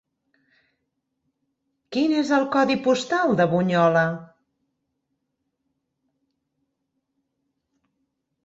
Quin 1.97 2.15
és 2.21 2.31
el 2.37 2.47
codi 2.55 2.77
postal 2.87 3.35
de 3.41 3.47
Bunyola? 3.53 4.03